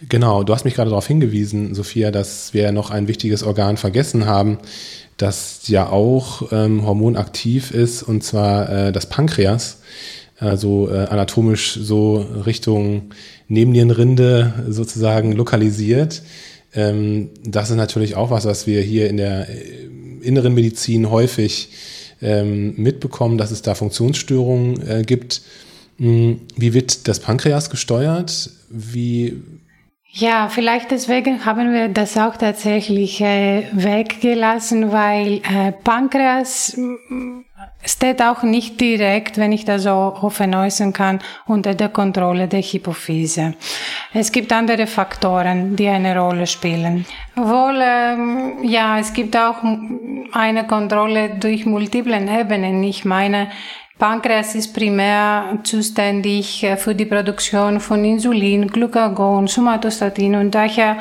Genau, 0.08 0.44
du 0.44 0.54
hast 0.54 0.64
mich 0.64 0.74
gerade 0.74 0.90
darauf 0.90 1.06
hingewiesen, 1.06 1.76
Sophia, 1.76 2.12
dass 2.12 2.54
wir 2.54 2.72
noch 2.72 2.90
ein 2.90 3.10
wichtiges 3.10 3.44
Organ 3.44 3.76
vergessen 3.76 4.26
haben 4.26 4.60
das 5.18 5.68
ja 5.68 5.90
auch 5.90 6.52
ähm, 6.52 6.86
hormonaktiv 6.86 7.72
ist, 7.72 8.04
und 8.04 8.24
zwar 8.24 8.70
äh, 8.70 8.92
das 8.92 9.08
Pankreas, 9.08 9.80
also 10.40 10.90
äh, 10.90 11.06
anatomisch 11.06 11.78
so 11.80 12.18
Richtung 12.46 13.12
Nebennierenrinde 13.48 14.66
sozusagen 14.70 15.34
lokalisiert. 15.34 16.24
Ähm, 16.74 17.30
das 17.44 17.70
ist 17.70 17.76
natürlich 17.76 18.16
auch 18.16 18.32
was, 18.32 18.46
was 18.46 18.66
wir 18.66 18.82
hier 18.82 19.10
in 19.10 19.18
der 19.18 19.48
äh, 19.48 19.54
inneren 20.22 20.54
Medizin 20.54 21.10
häufig 21.10 21.70
ähm, 22.22 22.76
mitbekommen, 22.78 23.38
dass 23.38 23.52
es 23.52 23.62
da 23.62 23.76
Funktionsstörungen 23.76 24.88
äh, 24.88 25.04
gibt. 25.04 25.42
Hm, 25.98 26.42
wie 26.56 26.74
wird 26.74 27.08
das 27.08 27.20
Pankreas 27.20 27.70
gesteuert? 27.70 28.50
Wie 28.70 29.42
ja, 30.16 30.48
vielleicht 30.48 30.92
deswegen 30.92 31.44
haben 31.44 31.74
wir 31.74 31.90
das 31.90 32.18
auch 32.18 32.38
tatsächlich 32.38 33.20
äh, 33.20 33.64
weggelassen, 33.72 34.92
weil 34.92 35.38
äh, 35.38 35.72
Pankreas 35.72 36.78
mm, 36.78 37.40
steht 37.86 38.22
auch 38.22 38.44
nicht 38.44 38.80
direkt, 38.80 39.38
wenn 39.38 39.52
ich 39.52 39.66
das 39.66 39.84
so 39.84 39.92
offen 39.92 40.56
äußern 40.56 40.94
kann, 40.94 41.20
unter 41.46 41.74
der 41.74 41.90
Kontrolle 41.90 42.48
der 42.48 42.62
Hypophyse. 42.62 43.54
Es 44.14 44.32
gibt 44.32 44.52
andere 44.52 44.88
Faktoren, 44.88 45.76
die 45.76 45.88
eine 45.88 46.18
Rolle 46.18 46.48
spielen. 46.48 47.06
Wohl, 47.36 47.80
ähm, 47.82 48.64
ja, 48.64 49.00
es 49.00 49.14
gibt 49.14 49.36
auch 49.36 49.58
eine 50.32 50.68
Kontrolle 50.68 51.32
durch 51.40 51.66
multiplen 51.66 52.28
Ebenen. 52.28 52.84
Ich 52.84 53.06
meine, 53.06 53.50
Pankreas 53.98 54.56
ist 54.56 54.74
primär 54.74 55.60
zuständig 55.64 56.64
äh, 56.64 56.78
für 56.78 56.96
die 56.96 57.06
Produktion 57.06 57.80
von 57.80 58.04
Insulin, 58.04 58.68
Glucagon, 58.68 59.48
Somatostatin 59.48 60.36
und 60.36 60.52
daher, 60.52 60.98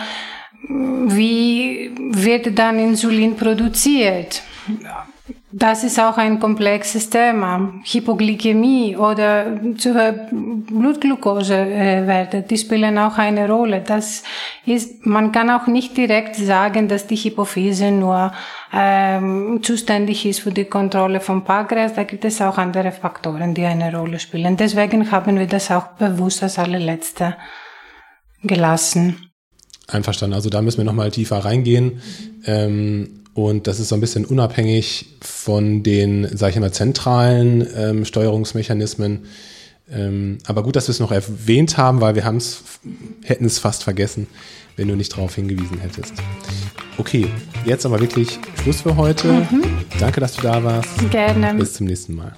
wie 0.68 1.90
wird 1.96 2.56
dann 2.56 2.78
Insulin 2.78 3.36
produziert? 3.36 4.42
Das 5.54 5.84
ist 5.84 6.00
auch 6.00 6.16
ein 6.16 6.40
komplexes 6.40 7.10
Thema. 7.10 7.74
Hypoglykämie 7.84 8.96
oder 8.96 9.60
zu 9.76 9.92
Blutglukosewerte, 10.32 12.38
äh, 12.38 12.42
die 12.42 12.56
spielen 12.56 12.96
auch 12.96 13.18
eine 13.18 13.46
Rolle. 13.46 13.82
Das 13.86 14.22
ist, 14.64 15.04
man 15.04 15.30
kann 15.30 15.50
auch 15.50 15.66
nicht 15.66 15.94
direkt 15.94 16.36
sagen, 16.36 16.88
dass 16.88 17.06
die 17.06 17.16
Hypophyse 17.16 17.90
nur 17.90 18.32
ähm, 18.72 19.60
zuständig 19.62 20.24
ist 20.24 20.40
für 20.40 20.52
die 20.52 20.64
Kontrolle 20.64 21.20
von 21.20 21.44
Pankreas. 21.44 21.92
Da 21.92 22.04
gibt 22.04 22.24
es 22.24 22.40
auch 22.40 22.56
andere 22.56 22.90
Faktoren, 22.90 23.52
die 23.52 23.66
eine 23.66 23.94
Rolle 23.94 24.18
spielen. 24.18 24.56
Deswegen 24.56 25.10
haben 25.10 25.38
wir 25.38 25.46
das 25.46 25.70
auch 25.70 25.88
bewusst 25.98 26.42
als 26.42 26.58
allerletzte 26.58 27.36
gelassen. 28.42 29.30
Einverstanden. 29.86 30.34
Also 30.34 30.48
da 30.48 30.62
müssen 30.62 30.78
wir 30.78 30.84
nochmal 30.84 31.10
tiefer 31.10 31.44
reingehen. 31.44 32.00
Ähm 32.46 33.18
und 33.34 33.66
das 33.66 33.80
ist 33.80 33.88
so 33.88 33.94
ein 33.94 34.00
bisschen 34.00 34.24
unabhängig 34.24 35.06
von 35.20 35.82
den, 35.82 36.36
sage 36.36 36.54
ich 36.54 36.60
mal, 36.60 36.72
zentralen 36.72 37.66
ähm, 37.74 38.04
Steuerungsmechanismen. 38.04 39.26
Ähm, 39.90 40.38
aber 40.46 40.62
gut, 40.62 40.76
dass 40.76 40.88
wir 40.88 40.92
es 40.92 41.00
noch 41.00 41.12
erwähnt 41.12 41.76
haben, 41.76 42.00
weil 42.00 42.14
wir 42.14 42.24
es, 42.24 42.62
hätten 43.22 43.44
es 43.44 43.58
fast 43.58 43.84
vergessen, 43.84 44.26
wenn 44.76 44.88
du 44.88 44.96
nicht 44.96 45.12
darauf 45.12 45.34
hingewiesen 45.34 45.78
hättest. 45.78 46.14
Okay, 46.98 47.26
jetzt 47.64 47.86
aber 47.86 48.00
wirklich 48.00 48.38
Schluss 48.62 48.82
für 48.82 48.96
heute. 48.96 49.32
Mhm. 49.32 49.62
Danke, 49.98 50.20
dass 50.20 50.34
du 50.34 50.42
da 50.42 50.62
warst. 50.62 50.88
Gerne. 51.10 51.54
Bis 51.54 51.74
zum 51.74 51.86
nächsten 51.86 52.14
Mal. 52.14 52.34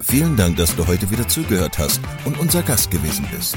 Vielen 0.00 0.36
Dank, 0.36 0.56
dass 0.56 0.76
du 0.76 0.86
heute 0.86 1.10
wieder 1.10 1.26
zugehört 1.26 1.78
hast 1.78 2.00
und 2.26 2.38
unser 2.38 2.62
Gast 2.62 2.90
gewesen 2.90 3.26
bist. 3.34 3.56